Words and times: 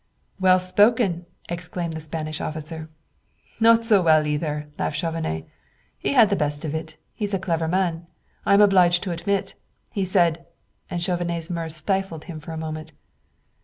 '""Well 0.39 0.59
spoken!" 0.59 1.27
exclaimed 1.47 1.93
the 1.93 1.99
Spanish 1.99 2.41
officer. 2.41 2.89
"Not 3.59 3.83
so 3.83 4.01
well, 4.01 4.25
either," 4.25 4.67
laughed 4.79 4.97
Chauvenet. 4.97 5.47
"He 5.99 6.13
had 6.13 6.31
the 6.31 6.35
best 6.35 6.65
of 6.65 6.73
it 6.73 6.97
he's 7.13 7.35
a 7.35 7.37
clever 7.37 7.67
man, 7.67 8.07
I 8.43 8.55
am 8.55 8.61
obliged 8.61 9.03
to 9.03 9.11
admit! 9.11 9.53
He 9.93 10.03
said" 10.03 10.43
and 10.89 11.03
Chauvenet's 11.03 11.51
mirth 11.51 11.73
stifled 11.73 12.23
him 12.23 12.39
for 12.39 12.51
a 12.51 12.57
moment. 12.57 12.93